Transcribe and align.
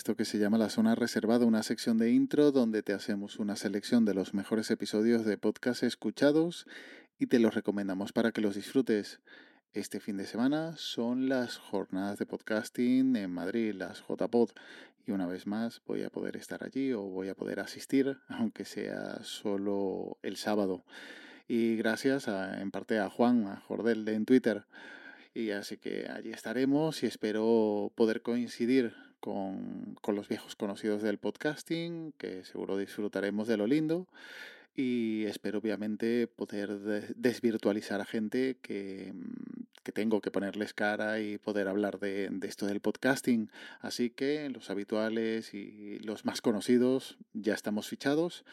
Esto 0.00 0.16
que 0.16 0.24
se 0.24 0.38
llama 0.38 0.56
La 0.56 0.70
Zona 0.70 0.94
Reservada, 0.94 1.44
una 1.44 1.62
sección 1.62 1.98
de 1.98 2.10
intro 2.10 2.52
donde 2.52 2.82
te 2.82 2.94
hacemos 2.94 3.38
una 3.38 3.54
selección 3.54 4.06
de 4.06 4.14
los 4.14 4.32
mejores 4.32 4.70
episodios 4.70 5.26
de 5.26 5.36
podcast 5.36 5.82
escuchados 5.82 6.66
y 7.18 7.26
te 7.26 7.38
los 7.38 7.54
recomendamos 7.54 8.10
para 8.10 8.32
que 8.32 8.40
los 8.40 8.54
disfrutes. 8.54 9.20
Este 9.74 10.00
fin 10.00 10.16
de 10.16 10.24
semana 10.24 10.74
son 10.78 11.28
las 11.28 11.58
jornadas 11.58 12.18
de 12.18 12.24
podcasting 12.24 13.14
en 13.14 13.30
Madrid, 13.30 13.74
las 13.74 14.02
JPod, 14.08 14.52
y 15.06 15.10
una 15.10 15.26
vez 15.26 15.46
más 15.46 15.82
voy 15.84 16.02
a 16.04 16.08
poder 16.08 16.38
estar 16.38 16.64
allí 16.64 16.94
o 16.94 17.02
voy 17.02 17.28
a 17.28 17.34
poder 17.34 17.60
asistir, 17.60 18.16
aunque 18.28 18.64
sea 18.64 19.22
solo 19.22 20.16
el 20.22 20.38
sábado. 20.38 20.82
Y 21.46 21.76
gracias 21.76 22.26
en 22.26 22.70
parte 22.70 22.98
a 22.98 23.10
Juan, 23.10 23.46
a 23.48 23.60
Jordel 23.60 24.08
en 24.08 24.24
Twitter. 24.24 24.64
Y 25.34 25.50
así 25.50 25.76
que 25.76 26.08
allí 26.08 26.30
estaremos 26.30 27.02
y 27.02 27.06
espero 27.06 27.92
poder 27.94 28.22
coincidir 28.22 29.09
con, 29.20 29.96
con 30.00 30.14
los 30.14 30.28
viejos 30.28 30.56
conocidos 30.56 31.02
del 31.02 31.18
podcasting, 31.18 32.12
que 32.18 32.44
seguro 32.44 32.76
disfrutaremos 32.76 33.46
de 33.46 33.56
lo 33.56 33.66
lindo 33.66 34.08
y 34.74 35.24
espero 35.26 35.58
obviamente 35.58 36.26
poder 36.26 36.78
desvirtualizar 37.16 38.00
a 38.00 38.04
gente 38.04 38.56
que, 38.62 39.12
mm, 39.14 39.64
que, 39.82 39.92
tengo 39.92 40.20
que 40.20 40.30
ponerles 40.30 40.74
cara 40.74 41.20
y 41.20 41.38
poder 41.38 41.68
hablar 41.68 41.98
de, 41.98 42.28
de, 42.30 42.48
esto 42.48 42.66
del 42.66 42.80
podcasting. 42.80 43.50
Así 43.80 44.10
que 44.10 44.48
los 44.50 44.70
habituales 44.70 45.54
y 45.54 45.98
los 46.00 46.24
más 46.24 46.40
conocidos 46.40 47.18
ya 47.32 47.54
estamos 47.54 47.88
fichados, 47.88 48.44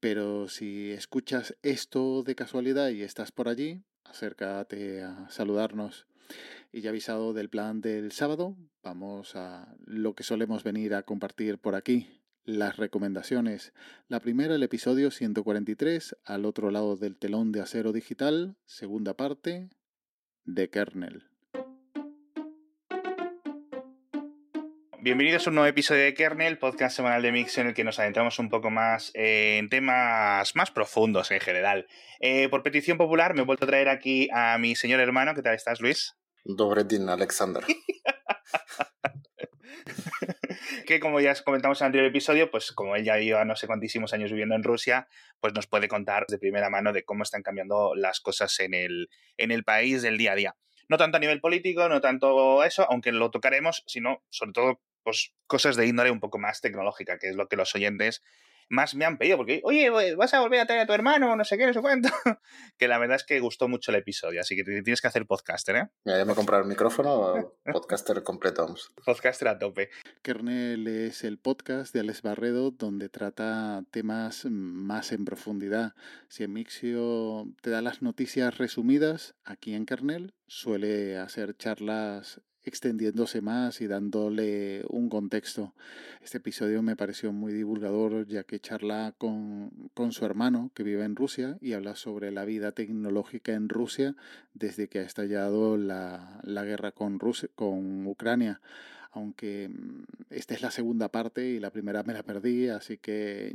pero 0.00 0.48
si 0.48 0.92
escuchas 0.92 1.56
esto 1.62 2.22
de 2.22 2.34
casualidad 2.34 2.88
y 2.90 3.02
estás 3.02 3.32
por 3.32 3.48
allí, 3.48 3.82
acércate 4.04 5.02
a 5.02 5.28
saludarnos. 5.30 6.06
Y 6.72 6.80
ya 6.80 6.90
avisado 6.90 7.32
del 7.32 7.48
plan 7.48 7.80
del 7.80 8.12
sábado, 8.12 8.56
vamos 8.82 9.36
a 9.36 9.74
lo 9.84 10.14
que 10.14 10.24
solemos 10.24 10.64
venir 10.64 10.94
a 10.94 11.02
compartir 11.02 11.58
por 11.58 11.74
aquí, 11.74 12.20
las 12.44 12.76
recomendaciones. 12.76 13.72
La 14.08 14.20
primera, 14.20 14.54
el 14.54 14.62
episodio 14.62 15.10
143, 15.10 16.16
al 16.24 16.44
otro 16.44 16.70
lado 16.70 16.96
del 16.96 17.16
telón 17.16 17.52
de 17.52 17.60
acero 17.60 17.92
digital, 17.92 18.56
segunda 18.64 19.14
parte, 19.14 19.68
de 20.44 20.70
Kernel. 20.70 21.35
Bienvenidos 25.06 25.46
a 25.46 25.50
un 25.50 25.54
nuevo 25.54 25.68
episodio 25.68 26.02
de 26.02 26.14
Kernel, 26.14 26.58
podcast 26.58 26.96
semanal 26.96 27.22
de 27.22 27.30
Mix 27.30 27.56
en 27.58 27.68
el 27.68 27.74
que 27.74 27.84
nos 27.84 28.00
adentramos 28.00 28.40
un 28.40 28.48
poco 28.48 28.70
más 28.70 29.12
en 29.14 29.68
temas 29.68 30.56
más 30.56 30.72
profundos 30.72 31.30
en 31.30 31.38
general. 31.38 31.86
Eh, 32.18 32.48
por 32.48 32.64
petición 32.64 32.98
popular 32.98 33.32
me 33.32 33.42
he 33.42 33.44
vuelto 33.44 33.66
a 33.66 33.68
traer 33.68 33.88
aquí 33.88 34.28
a 34.32 34.58
mi 34.58 34.74
señor 34.74 34.98
hermano. 34.98 35.36
¿Qué 35.36 35.42
tal 35.42 35.54
estás, 35.54 35.80
Luis? 35.80 36.16
Dobredin, 36.42 37.08
Alexander. 37.08 37.62
que 40.86 40.98
como 40.98 41.20
ya 41.20 41.40
comentamos 41.44 41.80
en 41.80 41.84
el 41.84 41.86
anterior 41.86 42.10
episodio, 42.10 42.50
pues 42.50 42.72
como 42.72 42.96
él 42.96 43.04
ya 43.04 43.16
lleva 43.16 43.44
no 43.44 43.54
sé 43.54 43.68
cuantísimos 43.68 44.12
años 44.12 44.32
viviendo 44.32 44.56
en 44.56 44.64
Rusia, 44.64 45.06
pues 45.38 45.54
nos 45.54 45.68
puede 45.68 45.86
contar 45.86 46.26
de 46.26 46.40
primera 46.40 46.68
mano 46.68 46.92
de 46.92 47.04
cómo 47.04 47.22
están 47.22 47.44
cambiando 47.44 47.94
las 47.94 48.18
cosas 48.18 48.58
en 48.58 48.74
el, 48.74 49.08
en 49.36 49.52
el 49.52 49.62
país 49.62 50.02
del 50.02 50.18
día 50.18 50.32
a 50.32 50.34
día. 50.34 50.56
No 50.88 50.98
tanto 50.98 51.16
a 51.16 51.20
nivel 51.20 51.40
político, 51.40 51.88
no 51.88 52.00
tanto 52.00 52.64
eso, 52.64 52.90
aunque 52.90 53.12
lo 53.12 53.30
tocaremos, 53.30 53.84
sino 53.86 54.24
sobre 54.30 54.52
todo 54.52 54.80
pues, 55.06 55.32
cosas 55.46 55.76
de 55.76 55.86
índole 55.86 56.10
un 56.10 56.18
poco 56.18 56.36
más 56.36 56.60
tecnológica, 56.60 57.20
que 57.20 57.28
es 57.28 57.36
lo 57.36 57.46
que 57.46 57.54
los 57.54 57.72
oyentes 57.76 58.24
más 58.68 58.96
me 58.96 59.04
han 59.04 59.18
pedido, 59.18 59.36
porque, 59.36 59.60
oye, 59.62 59.88
vas 60.16 60.34
a 60.34 60.40
volver 60.40 60.58
a 60.58 60.66
traer 60.66 60.82
a 60.82 60.86
tu 60.86 60.92
hermano, 60.92 61.36
no 61.36 61.44
sé 61.44 61.56
qué, 61.56 61.64
no 61.64 61.72
sé 61.72 61.80
cuánto. 61.80 62.08
que 62.76 62.88
la 62.88 62.98
verdad 62.98 63.14
es 63.14 63.22
que 63.22 63.38
gustó 63.38 63.68
mucho 63.68 63.92
el 63.92 63.98
episodio, 63.98 64.40
así 64.40 64.56
que 64.56 64.64
tienes 64.64 65.00
que 65.00 65.06
hacer 65.06 65.24
podcaster, 65.26 65.76
¿eh? 65.76 65.88
ya 66.04 66.24
me 66.24 66.34
comprar 66.34 66.62
el 66.62 66.66
micrófono, 66.66 67.54
podcaster 67.72 68.20
completo, 68.24 68.64
vamos. 68.64 68.92
Podcaster 69.04 69.46
a 69.46 69.60
tope. 69.60 69.90
Kernel 70.22 70.88
es 70.88 71.22
el 71.22 71.38
podcast 71.38 71.94
de 71.94 72.00
Alex 72.00 72.22
Barredo 72.22 72.72
donde 72.72 73.08
trata 73.08 73.84
temas 73.92 74.44
más 74.46 75.12
en 75.12 75.24
profundidad. 75.24 75.94
Si 76.28 76.42
en 76.42 76.52
Mixio 76.52 77.46
te 77.62 77.70
da 77.70 77.80
las 77.80 78.02
noticias 78.02 78.58
resumidas, 78.58 79.36
aquí 79.44 79.74
en 79.74 79.86
Kernel 79.86 80.34
suele 80.48 81.16
hacer 81.16 81.56
charlas 81.56 82.40
extendiéndose 82.66 83.40
más 83.40 83.80
y 83.80 83.86
dándole 83.86 84.84
un 84.88 85.08
contexto. 85.08 85.72
Este 86.22 86.38
episodio 86.38 86.82
me 86.82 86.96
pareció 86.96 87.32
muy 87.32 87.52
divulgador 87.52 88.26
ya 88.26 88.42
que 88.42 88.60
charla 88.60 89.14
con, 89.16 89.70
con, 89.94 90.12
su 90.12 90.24
hermano 90.26 90.70
que 90.74 90.82
vive 90.82 91.04
en 91.04 91.16
Rusia 91.16 91.56
y 91.60 91.72
habla 91.72 91.94
sobre 91.94 92.32
la 92.32 92.44
vida 92.44 92.72
tecnológica 92.72 93.52
en 93.52 93.68
Rusia 93.68 94.16
desde 94.52 94.88
que 94.88 94.98
ha 94.98 95.02
estallado 95.02 95.76
la, 95.76 96.40
la 96.42 96.64
guerra 96.64 96.90
con, 96.92 97.20
Rusia, 97.20 97.48
con 97.54 98.06
Ucrania 98.06 98.60
aunque 99.16 99.68
mm, 99.68 100.04
esta 100.30 100.54
es 100.54 100.62
la 100.62 100.70
segunda 100.70 101.08
parte 101.08 101.42
y 101.42 101.58
la 101.58 101.70
primera 101.70 102.02
me 102.02 102.12
la 102.12 102.22
perdí, 102.22 102.68
así 102.68 102.98
que 102.98 103.54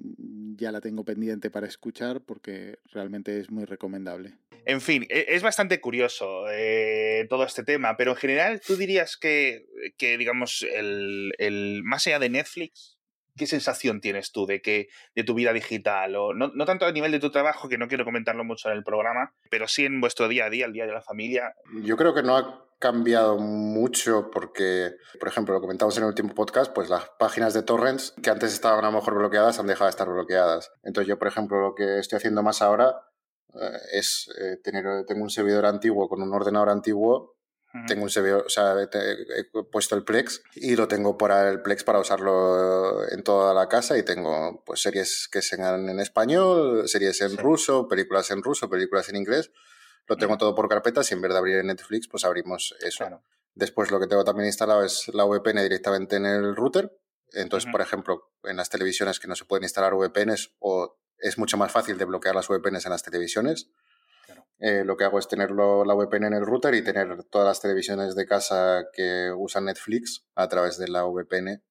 ya 0.56 0.72
la 0.72 0.82
tengo 0.82 1.06
pendiente 1.06 1.50
para 1.50 1.68
escuchar 1.68 2.22
porque 2.22 2.80
realmente 2.92 3.40
es 3.40 3.52
muy 3.52 3.66
recomendable. 3.66 4.34
En 4.66 4.82
fin, 4.82 5.06
e, 5.10 5.28
es 5.30 5.44
bastante 5.44 5.80
curioso 5.80 6.46
eh, 6.52 7.28
todo 7.30 7.44
este 7.44 7.64
tema, 7.64 7.96
pero 7.96 8.12
en 8.12 8.18
general 8.18 8.62
tú 8.66 8.76
dirías 8.76 9.18
que, 9.18 9.68
que 9.98 10.18
digamos, 10.18 10.66
el, 10.74 11.32
el, 11.38 11.82
más 11.84 12.08
allá 12.08 12.20
de 12.20 12.30
Netflix, 12.30 12.98
¿qué 13.38 13.46
sensación 13.46 14.02
tienes 14.02 14.32
tú 14.32 14.48
de 14.48 14.62
que 14.62 14.88
de 15.16 15.24
tu 15.24 15.36
vida 15.36 15.54
digital? 15.54 16.16
O 16.16 16.34
no, 16.34 16.52
no, 16.56 16.66
tanto 16.66 16.86
a 16.86 16.92
nivel 16.92 17.12
de 17.12 17.20
tu 17.20 17.30
trabajo, 17.30 17.70
que 17.70 17.78
no 17.78 17.88
quiero 17.88 18.04
comentarlo 18.04 18.44
mucho 18.44 18.70
en 18.70 18.78
el 18.78 18.84
programa, 18.84 19.36
pero 19.52 19.68
sí 19.68 19.86
en 19.86 20.02
vuestro 20.02 20.28
día 20.28 20.46
a 20.46 20.50
día, 20.50 20.66
el 20.66 20.74
día 20.74 20.88
de 20.88 20.94
la 20.94 21.02
familia. 21.02 21.54
Yo 21.84 21.96
creo 21.98 22.16
que 22.16 22.24
no 22.24 22.36
ha 22.36 22.71
cambiado 22.82 23.38
mucho 23.38 24.30
porque, 24.30 24.98
por 25.20 25.30
ejemplo, 25.30 25.54
lo 25.54 25.62
comentamos 25.62 25.96
en 25.96 26.04
el 26.04 26.10
último 26.10 26.36
podcast, 26.36 26.74
pues 26.74 26.90
las 26.90 27.06
páginas 27.18 27.54
de 27.54 27.64
torrents 27.64 28.14
que 28.22 28.30
antes 28.30 28.52
estaban 28.52 28.84
a 28.84 28.92
lo 28.92 28.98
mejor 28.98 29.16
bloqueadas 29.16 29.60
han 29.60 29.68
dejado 29.68 29.86
de 29.86 29.92
estar 29.92 30.10
bloqueadas. 30.10 30.72
Entonces 30.84 31.08
yo, 31.08 31.18
por 31.18 31.30
ejemplo, 31.30 31.62
lo 31.62 31.76
que 31.76 32.00
estoy 32.00 32.18
haciendo 32.18 32.44
más 32.44 32.62
ahora 32.62 33.08
eh, 33.54 33.78
es 33.94 34.30
eh, 34.38 34.58
tener 34.62 35.06
tengo 35.06 35.24
un 35.24 35.30
servidor 35.30 35.66
antiguo 35.66 36.10
con 36.10 36.22
un 36.22 36.34
ordenador 36.34 36.70
antiguo 36.70 37.38
tengo 37.88 38.04
un 38.04 38.10
servidor, 38.10 38.44
o 38.46 38.50
sea, 38.50 38.76
he 38.82 39.44
puesto 39.72 39.96
el 39.96 40.04
Plex 40.04 40.44
y 40.56 40.76
lo 40.76 40.90
tengo 40.90 41.18
por 41.18 41.32
el 41.32 41.62
Plex 41.62 41.86
para 41.86 42.00
usarlo 42.00 43.10
en 43.10 43.24
toda 43.24 43.54
la 43.54 43.70
casa 43.70 43.98
y 43.98 44.04
tengo 44.04 44.62
pues 44.66 44.82
series 44.82 45.30
que 45.32 45.42
sean 45.42 45.88
en 45.88 46.00
español, 46.02 46.90
series 46.90 47.22
en 47.22 47.38
ruso, 47.38 47.88
películas 47.88 48.30
en 48.32 48.44
ruso, 48.44 48.70
películas 48.70 49.08
en 49.08 49.16
inglés. 49.16 49.52
Lo 50.08 50.18
tengo 50.18 50.38
todo 50.38 50.56
por 50.56 50.68
carpetas 50.68 51.10
y 51.12 51.14
en 51.14 51.22
vez 51.22 51.32
de 51.32 51.38
abrir 51.38 51.58
en 51.58 51.68
Netflix, 51.68 52.08
pues 52.08 52.26
abrimos 52.26 52.76
eso. 52.82 53.22
Después 53.54 53.92
lo 53.92 54.00
que 54.00 54.08
tengo 54.08 54.24
también 54.24 54.48
instalado 54.48 54.84
es 54.84 55.10
la 55.14 55.26
VPN 55.26 55.62
directamente 55.62 56.16
en 56.16 56.26
el 56.26 56.56
router. 56.56 56.98
Entonces, 57.34 57.72
por 57.72 57.82
ejemplo, 57.82 58.32
en 58.44 58.58
las 58.58 58.70
televisiones 58.70 59.20
que 59.20 59.28
no 59.28 59.36
se 59.36 59.46
pueden 59.46 59.64
instalar 59.64 59.94
VPNs 59.94 60.54
o 60.60 60.98
es 61.18 61.38
mucho 61.38 61.58
más 61.58 61.72
fácil 61.72 61.98
de 61.98 62.06
bloquear 62.06 62.36
las 62.36 62.48
VPNs 62.48 62.86
en 62.86 62.92
las 62.92 63.04
televisiones, 63.04 63.70
eh, 64.60 64.84
lo 64.86 64.96
que 64.96 65.06
hago 65.06 65.18
es 65.18 65.28
tener 65.28 65.52
la 65.52 65.94
VPN 65.96 66.28
en 66.28 66.34
el 66.34 66.46
router 66.46 66.76
y 66.76 66.84
tener 66.84 67.24
todas 67.26 67.48
las 67.48 67.62
televisiones 67.62 68.16
de 68.16 68.28
casa 68.28 68.86
que 68.94 69.32
usan 69.36 69.66
Netflix 69.66 70.26
a 70.36 70.48
través 70.50 70.78
de 70.78 70.88
la 70.88 71.04
VPN. 71.04 71.64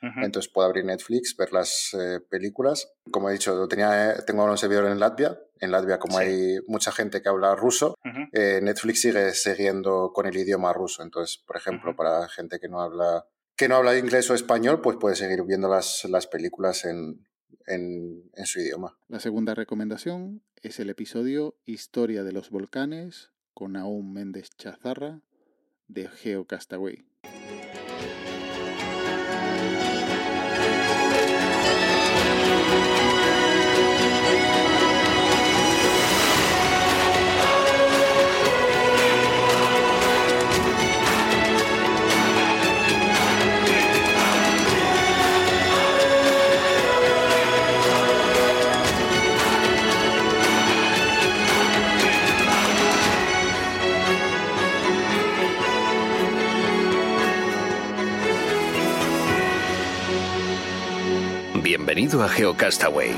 Entonces 0.00 0.50
puedo 0.50 0.66
abrir 0.66 0.84
Netflix, 0.84 1.36
ver 1.36 1.52
las 1.52 1.94
eh, 1.94 2.20
películas. 2.20 2.92
Como 3.10 3.28
he 3.28 3.34
dicho, 3.34 3.68
tenía, 3.68 4.12
eh, 4.12 4.22
tengo 4.26 4.44
un 4.44 4.56
servidor 4.56 4.86
en 4.86 4.98
Latvia. 4.98 5.38
En 5.60 5.70
Latvia, 5.70 5.98
como 5.98 6.16
hay 6.16 6.58
mucha 6.66 6.90
gente 6.90 7.20
que 7.20 7.28
habla 7.28 7.54
ruso, 7.54 7.96
Netflix 8.32 9.02
sigue 9.02 9.32
siguiendo 9.34 10.12
con 10.14 10.26
el 10.26 10.36
idioma 10.36 10.72
ruso. 10.72 11.02
Entonces, 11.02 11.36
por 11.46 11.56
ejemplo, 11.56 11.94
para 11.94 12.28
gente 12.28 12.58
que 12.58 12.68
no 12.68 12.80
habla 12.80 13.26
que 13.56 13.68
no 13.68 13.76
habla 13.76 13.98
inglés 13.98 14.30
o 14.30 14.34
español, 14.34 14.80
pues 14.80 14.96
puede 14.96 15.16
seguir 15.16 15.42
viendo 15.42 15.68
las, 15.68 16.06
las 16.06 16.26
películas 16.26 16.86
en, 16.86 17.26
en, 17.66 18.46
su 18.46 18.60
idioma. 18.60 18.96
La 19.08 19.20
segunda 19.20 19.54
recomendación 19.54 20.42
es 20.62 20.80
el 20.80 20.90
episodio 20.90 21.56
Historia 21.66 22.24
de 22.24 22.32
los 22.32 22.50
Volcanes 22.50 23.32
con 23.54 23.76
Aún 23.76 24.12
Méndez 24.12 24.50
Chazarra 24.56 25.20
de 25.88 26.08
GeoCastaway. 26.08 27.04
Bienvenido 61.80 62.22
a 62.22 62.28
GeoCastaway. 62.28 63.12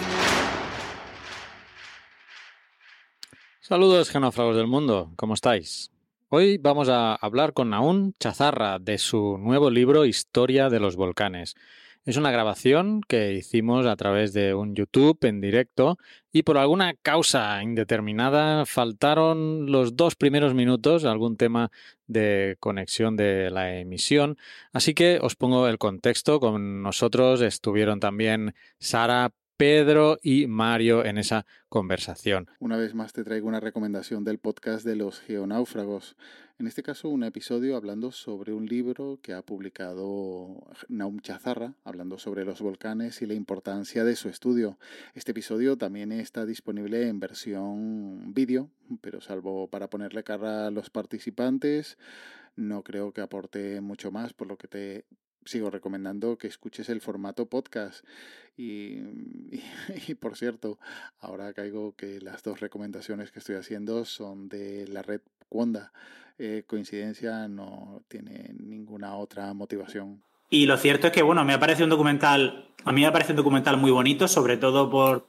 Saludos 3.59 4.09
genófragos 4.09 4.57
del 4.57 4.69
mundo, 4.69 5.11
¿cómo 5.17 5.35
estáis? 5.35 5.91
Hoy 6.29 6.59
vamos 6.59 6.89
a 6.89 7.17
hablar 7.17 7.55
con 7.55 7.71
Naún 7.71 8.15
Chazarra 8.21 8.79
de 8.79 8.99
su 8.99 9.37
nuevo 9.37 9.69
libro 9.69 10.05
Historia 10.05 10.71
de 10.71 10.79
los 10.79 10.95
Volcanes. 10.95 11.57
Es 12.05 12.17
una 12.17 12.33
grabación 12.33 13.01
que 13.07 13.33
hicimos 13.33 13.87
a 13.87 13.95
través 13.95 14.33
de 14.33 14.55
un 14.55 14.75
YouTube 14.75 15.25
en 15.25 15.41
directo 15.41 15.99
y 16.33 16.43
por 16.43 16.59
alguna 16.59 16.95
causa 17.01 17.63
indeterminada 17.63 18.67
faltaron 18.67 19.71
los 19.71 19.95
dos 19.95 20.17
primeros 20.17 20.53
minutos, 20.53 21.05
algún 21.05 21.37
tema 21.37 21.71
de 22.09 22.57
conexión 22.59 23.17
de 23.17 23.53
la 23.53 23.79
emisión. 23.79 24.37
Así 24.73 24.95
que 24.95 25.21
os 25.23 25.37
pongo 25.37 25.69
el 25.69 25.79
contexto. 25.79 26.41
Con 26.41 26.83
nosotros 26.83 27.41
estuvieron 27.41 28.01
también 28.01 28.53
Sara, 28.81 29.31
Pedro 29.57 30.19
y 30.21 30.49
Mario 30.49 31.05
en 31.05 31.19
esa 31.19 31.47
conversación. 31.69 32.49
Una 32.59 32.77
vez 32.79 32.95
más 32.95 33.13
te 33.13 33.23
traigo 33.23 33.47
una 33.47 33.61
recomendación 33.61 34.25
del 34.25 34.41
podcast 34.41 34.85
de 34.85 34.97
los 34.97 35.21
geonáufragos. 35.21 36.17
En 36.63 36.69
este 36.69 36.85
caso, 36.85 37.09
un 37.09 37.25
episodio 37.25 37.75
hablando 37.77 38.13
sobre 38.13 38.53
un 38.53 38.67
libro 38.67 39.19
que 39.21 39.33
ha 39.33 39.43
publicado 39.43 40.65
Naum 40.87 41.19
Chazarra, 41.19 41.75
hablando 41.83 42.19
sobre 42.19 42.45
los 42.45 42.61
volcanes 42.61 43.21
y 43.21 43.27
la 43.27 43.35
importancia 43.35 44.05
de 44.05 44.15
su 44.15 44.29
estudio. 44.29 44.79
Este 45.17 45.33
episodio 45.33 45.77
también 45.77 46.13
está 46.13 46.47
disponible 46.47 47.09
en 47.09 47.19
versión 47.19 48.33
vídeo, 48.33 48.71
pero 49.01 49.21
salvo 49.21 49.67
para 49.67 49.91
ponerle 49.91 50.23
cara 50.23 50.69
a 50.69 50.71
los 50.71 50.89
participantes, 50.89 51.99
no 52.55 52.85
creo 52.85 53.13
que 53.13 53.23
aporte 53.23 53.81
mucho 53.81 54.13
más, 54.13 54.33
por 54.33 54.47
lo 54.47 54.57
que 54.57 54.69
te 54.69 55.05
sigo 55.45 55.69
recomendando 55.69 56.39
que 56.39 56.47
escuches 56.47 56.89
el 56.91 57.01
formato 57.01 57.47
podcast. 57.47 58.05
Y, 58.57 59.01
y, 60.07 60.15
por 60.15 60.37
cierto, 60.37 60.79
ahora 61.19 61.55
caigo 61.55 61.97
que 61.97 62.21
las 62.21 62.45
dos 62.45 62.61
recomendaciones 62.61 63.33
que 63.33 63.41
estoy 63.41 63.57
haciendo 63.57 64.05
son 64.05 64.49
de 64.49 64.87
la 64.87 65.03
red 65.03 65.23
Cuonda. 65.53 65.93
Eh, 66.39 66.65
coincidencia 66.67 67.47
no 67.47 68.01
tiene 68.09 68.55
ninguna 68.59 69.17
otra 69.17 69.53
motivación. 69.53 70.23
Y 70.49 70.65
lo 70.65 70.79
cierto 70.79 71.09
es 71.09 71.13
que, 71.13 71.21
bueno, 71.21 71.45
me 71.45 71.59
parece 71.59 71.85
un 71.85 71.91
documental, 71.91 72.69
a 72.87 72.91
mí 72.91 73.03
me 73.03 73.13
parece 73.13 73.33
un 73.33 73.37
documental 73.37 73.77
muy 73.77 73.91
bonito, 73.91 74.29
sobre 74.29 74.57
todo 74.57 74.89
por, 74.89 75.29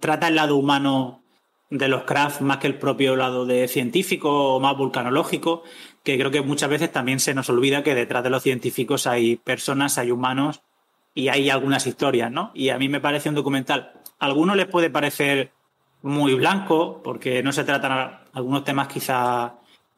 trata 0.00 0.28
el 0.28 0.36
lado 0.36 0.56
humano 0.56 1.22
de 1.68 1.88
los 1.88 2.04
craft 2.04 2.40
más 2.40 2.56
que 2.56 2.68
el 2.68 2.78
propio 2.78 3.16
lado 3.16 3.44
de 3.44 3.68
científico 3.68 4.56
o 4.56 4.60
más 4.60 4.78
vulcanológico, 4.78 5.62
que 6.02 6.16
creo 6.16 6.30
que 6.30 6.40
muchas 6.40 6.70
veces 6.70 6.90
también 6.90 7.20
se 7.20 7.34
nos 7.34 7.50
olvida 7.50 7.82
que 7.82 7.94
detrás 7.94 8.24
de 8.24 8.30
los 8.30 8.42
científicos 8.42 9.06
hay 9.06 9.36
personas, 9.36 9.98
hay 9.98 10.10
humanos 10.10 10.62
y 11.14 11.28
hay 11.28 11.50
algunas 11.50 11.86
historias, 11.86 12.32
¿no? 12.32 12.50
Y 12.54 12.70
a 12.70 12.78
mí 12.78 12.88
me 12.88 13.00
parece 13.00 13.28
un 13.28 13.34
documental, 13.34 13.92
a 14.18 14.24
algunos 14.24 14.56
les 14.56 14.66
puede 14.66 14.88
parecer 14.88 15.52
muy 16.02 16.34
blanco, 16.34 17.00
porque 17.02 17.42
no 17.42 17.52
se 17.52 17.64
tratan 17.64 18.20
algunos 18.32 18.64
temas 18.64 18.88
quizá, 18.88 19.54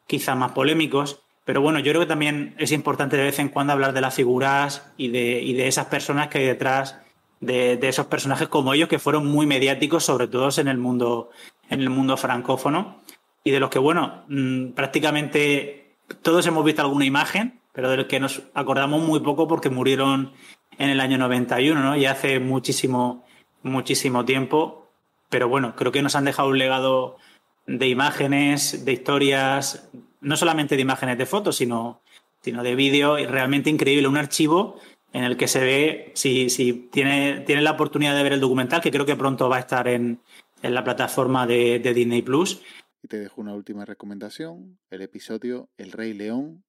quizá 0.07 0.35
más 0.35 0.53
polémicos, 0.53 1.21
pero 1.45 1.61
bueno, 1.61 1.81
yo 1.81 1.93
creo 1.93 2.03
que 2.03 2.07
también 2.07 2.55
es 2.59 2.73
importante 2.73 3.17
de 3.17 3.25
vez 3.25 3.39
en 3.39 3.49
cuando 3.49 3.73
hablar 3.73 3.93
de 3.93 4.01
las 4.01 4.15
figuras 4.15 4.93
y 4.97 5.09
de, 5.09 5.41
y 5.43 5.55
de 5.55 5.67
esas 5.67 5.87
personas 5.87 6.29
que 6.29 6.39
hay 6.39 6.47
detrás 6.47 7.01
de, 7.41 7.77
de, 7.77 7.89
esos 7.89 8.07
personajes 8.07 8.47
como 8.47 8.75
ellos 8.75 8.89
que 8.89 9.01
fueron 9.01 9.27
muy 9.27 9.47
mediáticos, 9.47 10.05
sobre 10.05 10.29
todo 10.29 10.49
en 10.57 10.69
el 10.69 10.79
mundo, 10.79 11.31
en 11.69 11.81
el 11.81 11.91
mundo 11.91 12.17
francófono, 12.17 13.03
y 13.43 13.51
de 13.51 13.59
los 13.59 13.71
que, 13.71 13.81
bueno, 13.81 14.25
mm, 14.29 14.69
prácticamente 14.69 15.97
todos 16.23 16.47
hemos 16.47 16.65
visto 16.65 16.83
alguna 16.83 17.05
imagen, 17.05 17.61
pero 17.73 17.91
del 17.91 18.07
que 18.07 18.21
nos 18.21 18.43
acordamos 18.55 19.03
muy 19.03 19.21
poco 19.21 19.49
porque 19.49 19.71
murieron 19.71 20.33
en 20.79 20.91
el 20.91 21.01
año 21.01 21.19
91, 21.19 21.81
¿no? 21.83 21.97
Y 21.97 22.07
hace 22.07 22.39
muchísimo, 22.39 23.25
muchísimo 23.63 24.25
tiempo. 24.25 24.82
Pero 25.33 25.49
bueno, 25.49 25.75
creo 25.77 25.93
que 25.93 26.03
nos 26.03 26.15
han 26.15 26.27
dejado 26.27 26.51
un 26.51 26.59
legado 26.59 27.17
de 27.67 27.89
imágenes, 27.89 28.85
de 28.85 28.93
historias, 28.93 29.89
no 30.21 30.37
solamente 30.37 30.77
de 30.77 30.83
imágenes 30.83 31.17
de 31.17 31.25
fotos, 31.25 31.57
sino, 31.57 32.03
sino 32.43 32.63
de 32.63 32.75
vídeo, 32.75 33.19
y 33.19 33.25
realmente 33.25 33.71
increíble. 33.71 34.09
Un 34.09 34.19
archivo 34.19 34.79
en 35.15 35.25
el 35.25 35.39
que 35.39 35.49
se 35.49 35.61
ve, 35.61 36.13
si, 36.15 36.51
si 36.51 36.75
tiene, 36.75 37.41
tiene 37.47 37.63
la 37.63 37.71
oportunidad 37.71 38.15
de 38.15 38.23
ver 38.23 38.35
el 38.35 38.41
documental, 38.41 38.83
que 38.83 38.91
creo 38.91 39.07
que 39.07 39.17
pronto 39.17 39.49
va 39.49 39.57
a 39.57 39.61
estar 39.61 39.89
en, 39.89 40.21
en 40.61 40.75
la 40.75 40.85
plataforma 40.85 41.47
de, 41.47 41.79
de 41.79 41.95
Disney 41.95 42.21
Plus. 42.21 42.61
Y 43.03 43.09
te 43.09 43.19
dejo 43.19 43.41
una 43.41 43.55
última 43.55 43.87
recomendación, 43.87 44.79
el 44.91 45.01
episodio 45.01 45.71
El 45.79 45.93
Rey 45.93 46.13
León 46.13 46.63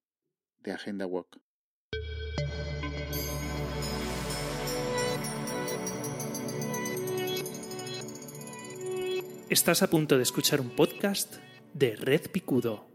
de 0.60 0.72
Agenda 0.72 1.06
Walk. 1.06 1.38
Estás 9.50 9.84
a 9.84 9.90
punto 9.90 10.16
de 10.16 10.24
escuchar 10.24 10.62
un 10.62 10.70
podcast 10.70 11.36
de 11.74 11.98
Red 11.98 12.32
Picudo. 12.32 12.88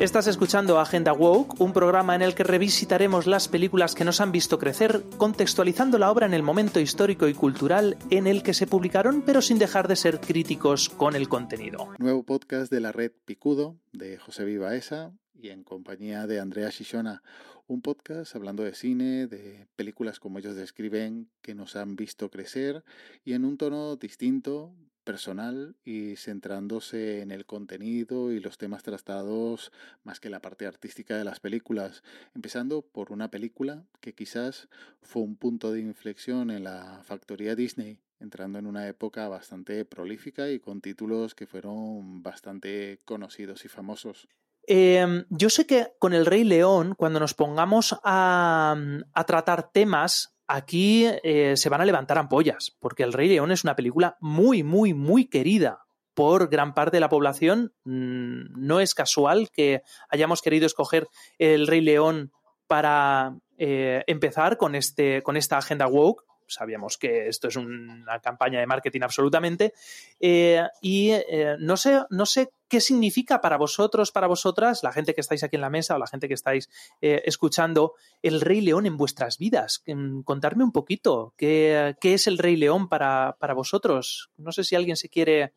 Estás 0.00 0.26
escuchando 0.26 0.80
Agenda 0.80 1.12
Woke, 1.12 1.60
un 1.60 1.72
programa 1.72 2.16
en 2.16 2.22
el 2.22 2.34
que 2.34 2.42
revisitaremos 2.42 3.26
las 3.26 3.48
películas 3.48 3.94
que 3.94 4.04
nos 4.04 4.20
han 4.20 4.32
visto 4.32 4.58
crecer, 4.58 5.02
contextualizando 5.16 5.98
la 5.98 6.10
obra 6.10 6.26
en 6.26 6.34
el 6.34 6.42
momento 6.42 6.80
histórico 6.80 7.28
y 7.28 7.34
cultural 7.34 7.96
en 8.10 8.26
el 8.26 8.42
que 8.42 8.54
se 8.54 8.66
publicaron, 8.66 9.22
pero 9.22 9.40
sin 9.40 9.58
dejar 9.58 9.86
de 9.86 9.96
ser 9.96 10.20
críticos 10.20 10.88
con 10.88 11.14
el 11.14 11.28
contenido. 11.28 11.88
Nuevo 11.98 12.24
podcast 12.24 12.72
de 12.72 12.80
la 12.80 12.90
red 12.90 13.12
Picudo, 13.24 13.78
de 13.92 14.18
José 14.18 14.44
Vivaesa 14.44 15.12
y 15.32 15.50
en 15.50 15.62
compañía 15.62 16.26
de 16.26 16.40
Andrea 16.40 16.70
Shishona. 16.70 17.22
Un 17.66 17.80
podcast 17.80 18.34
hablando 18.34 18.64
de 18.64 18.74
cine, 18.74 19.26
de 19.26 19.68
películas 19.76 20.18
como 20.18 20.38
ellos 20.38 20.56
describen, 20.56 21.30
que 21.40 21.54
nos 21.54 21.76
han 21.76 21.96
visto 21.96 22.30
crecer 22.30 22.84
y 23.24 23.32
en 23.32 23.44
un 23.44 23.56
tono 23.56 23.96
distinto, 23.96 24.74
personal 25.04 25.76
y 25.84 26.16
centrándose 26.16 27.20
en 27.20 27.30
el 27.30 27.46
contenido 27.46 28.32
y 28.32 28.40
los 28.40 28.58
temas 28.58 28.82
tratados 28.82 29.70
más 30.02 30.18
que 30.18 30.30
la 30.30 30.40
parte 30.40 30.66
artística 30.66 31.16
de 31.16 31.24
las 31.24 31.40
películas, 31.40 32.02
empezando 32.34 32.82
por 32.82 33.12
una 33.12 33.30
película 33.30 33.84
que 34.00 34.14
quizás 34.14 34.68
fue 35.02 35.22
un 35.22 35.36
punto 35.36 35.70
de 35.70 35.80
inflexión 35.80 36.50
en 36.50 36.64
la 36.64 37.00
factoría 37.04 37.54
Disney, 37.54 37.98
entrando 38.20 38.58
en 38.58 38.66
una 38.66 38.88
época 38.88 39.28
bastante 39.28 39.84
prolífica 39.84 40.50
y 40.50 40.58
con 40.58 40.80
títulos 40.80 41.34
que 41.34 41.46
fueron 41.46 42.22
bastante 42.22 43.00
conocidos 43.04 43.64
y 43.64 43.68
famosos. 43.68 44.28
Em, 44.66 45.26
yo 45.28 45.50
sé 45.50 45.66
que 45.66 45.92
con 45.98 46.14
el 46.14 46.24
Rey 46.24 46.42
León, 46.42 46.94
cuando 46.96 47.20
nos 47.20 47.34
pongamos 47.34 47.96
a, 48.02 48.74
a 49.12 49.24
tratar 49.24 49.70
temas 49.72 50.33
aquí 50.46 51.06
eh, 51.22 51.56
se 51.56 51.68
van 51.68 51.80
a 51.80 51.84
levantar 51.84 52.18
ampollas, 52.18 52.76
porque 52.80 53.02
El 53.02 53.12
Rey 53.12 53.28
León 53.28 53.50
es 53.52 53.64
una 53.64 53.76
película 53.76 54.16
muy, 54.20 54.62
muy, 54.62 54.94
muy 54.94 55.26
querida 55.26 55.84
por 56.14 56.48
gran 56.48 56.74
parte 56.74 56.96
de 56.96 57.00
la 57.00 57.08
población. 57.08 57.72
Mm, 57.84 58.66
no 58.66 58.80
es 58.80 58.94
casual 58.94 59.50
que 59.50 59.82
hayamos 60.08 60.42
querido 60.42 60.66
escoger 60.66 61.08
El 61.38 61.66
Rey 61.66 61.80
León 61.80 62.32
para 62.66 63.36
eh, 63.58 64.02
empezar 64.06 64.56
con, 64.56 64.74
este, 64.74 65.22
con 65.22 65.36
esta 65.36 65.58
agenda 65.58 65.86
woke, 65.86 66.24
sabíamos 66.46 66.98
que 66.98 67.28
esto 67.28 67.48
es 67.48 67.56
una 67.56 68.20
campaña 68.20 68.60
de 68.60 68.66
marketing 68.66 69.02
absolutamente. 69.02 69.74
Eh, 70.20 70.62
y 70.80 71.10
eh, 71.10 71.56
no, 71.58 71.76
sé, 71.76 72.02
no 72.10 72.26
sé 72.26 72.50
qué 72.68 72.80
significa 72.80 73.40
para 73.40 73.56
vosotros, 73.56 74.12
para 74.12 74.26
vosotras, 74.26 74.82
la 74.82 74.92
gente 74.92 75.14
que 75.14 75.20
estáis 75.20 75.42
aquí 75.42 75.56
en 75.56 75.62
la 75.62 75.70
mesa 75.70 75.96
o 75.96 75.98
la 75.98 76.06
gente 76.06 76.28
que 76.28 76.34
estáis 76.34 76.68
eh, 77.00 77.22
escuchando, 77.24 77.94
el 78.22 78.40
Rey 78.40 78.60
León 78.60 78.86
en 78.86 78.96
vuestras 78.96 79.38
vidas. 79.38 79.82
Mm, 79.86 80.22
contarme 80.22 80.64
un 80.64 80.72
poquito 80.72 81.34
qué, 81.36 81.96
es 82.00 82.26
el 82.26 82.38
Rey 82.38 82.56
León 82.56 82.88
para, 82.88 83.36
para, 83.38 83.54
vosotros. 83.54 84.30
No 84.36 84.52
sé 84.52 84.64
si 84.64 84.76
alguien 84.76 84.96
se 84.96 85.08
quiere, 85.08 85.52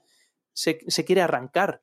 se, 0.54 0.80
se 0.88 1.06
quiere 1.06 1.22
arrancar. 1.22 1.82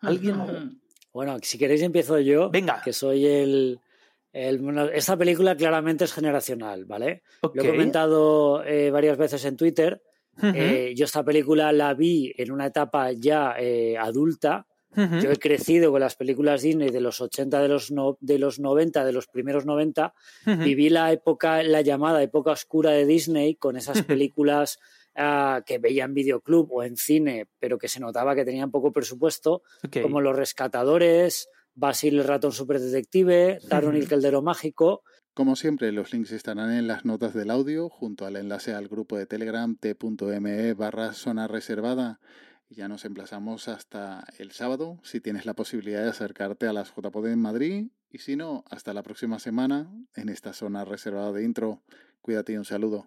¿Alguien? 0.00 0.80
Bueno, 1.12 1.38
si 1.42 1.56
queréis 1.56 1.82
empiezo 1.82 2.18
yo. 2.18 2.50
Venga. 2.50 2.82
Que 2.84 2.92
soy 2.92 3.26
el, 3.26 3.80
esta 4.92 5.16
película 5.16 5.56
claramente 5.56 6.04
es 6.04 6.12
generacional, 6.12 6.84
¿vale? 6.84 7.22
Lo 7.42 7.62
he 7.62 7.68
comentado 7.68 8.62
eh, 8.64 8.90
varias 8.90 9.16
veces 9.16 9.44
en 9.46 9.56
Twitter. 9.56 10.02
Eh, 10.42 10.92
yo 10.94 11.06
esta 11.06 11.24
película 11.24 11.72
la 11.72 11.94
vi 11.94 12.34
en 12.36 12.52
una 12.52 12.66
etapa 12.66 13.12
ya 13.12 13.54
eh, 13.58 13.96
adulta. 13.96 14.66
Yo 14.94 15.30
he 15.30 15.36
crecido 15.36 15.90
con 15.90 16.00
las 16.00 16.16
películas 16.16 16.62
Disney 16.62 16.88
de 16.88 17.02
los 17.02 17.20
80, 17.20 17.60
de 17.60 17.68
los, 17.68 17.92
de 18.20 18.38
los 18.38 18.58
90, 18.58 19.04
de 19.04 19.12
los 19.12 19.26
primeros 19.26 19.66
90. 19.66 20.14
Viví 20.64 20.88
la 20.88 21.12
época, 21.12 21.62
la 21.62 21.82
llamada 21.82 22.22
época 22.22 22.52
oscura 22.52 22.92
de 22.92 23.04
Disney 23.04 23.56
con 23.56 23.76
esas 23.76 24.02
películas 24.02 24.78
ah, 25.14 25.62
que 25.66 25.78
veía 25.78 26.04
en 26.04 26.14
videoclub 26.14 26.72
o 26.72 26.82
en 26.82 26.96
cine, 26.96 27.46
pero 27.58 27.76
que 27.76 27.88
se 27.88 28.00
notaba 28.00 28.34
que 28.34 28.46
tenían 28.46 28.70
poco 28.70 28.90
presupuesto, 28.90 29.62
como 30.02 30.22
Los 30.22 30.36
Rescatadores, 30.36 31.50
Basil 31.76 32.18
el 32.18 32.24
ratón 32.24 32.52
superdetective, 32.52 33.60
Taron 33.68 33.94
el 33.94 34.08
caldero 34.08 34.42
mágico. 34.42 35.02
Como 35.34 35.54
siempre, 35.54 35.92
los 35.92 36.12
links 36.14 36.32
estarán 36.32 36.72
en 36.72 36.88
las 36.88 37.04
notas 37.04 37.34
del 37.34 37.50
audio, 37.50 37.90
junto 37.90 38.24
al 38.24 38.36
enlace 38.36 38.72
al 38.72 38.88
grupo 38.88 39.18
de 39.18 39.26
Telegram 39.26 39.76
t.me 39.76 40.72
barra 40.72 41.12
zona 41.12 41.46
reservada. 41.46 42.18
Ya 42.70 42.88
nos 42.88 43.04
emplazamos 43.04 43.68
hasta 43.68 44.26
el 44.38 44.52
sábado, 44.52 44.98
si 45.04 45.20
tienes 45.20 45.44
la 45.44 45.54
posibilidad 45.54 46.02
de 46.02 46.08
acercarte 46.08 46.66
a 46.66 46.72
las 46.72 46.94
JPod 46.94 47.26
en 47.26 47.40
Madrid. 47.40 47.88
Y 48.10 48.18
si 48.18 48.34
no, 48.36 48.64
hasta 48.70 48.94
la 48.94 49.02
próxima 49.02 49.38
semana 49.38 49.92
en 50.14 50.30
esta 50.30 50.54
zona 50.54 50.86
reservada 50.86 51.32
de 51.32 51.44
intro. 51.44 51.82
Cuídate 52.22 52.54
y 52.54 52.56
un 52.56 52.64
saludo. 52.64 53.06